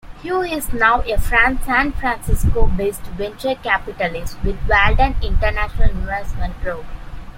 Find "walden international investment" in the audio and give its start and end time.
4.67-6.59